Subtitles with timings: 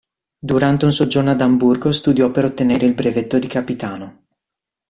[0.39, 4.23] Durante un soggiorno ad Amburgo studiò per ottenere il brevetto di capitano.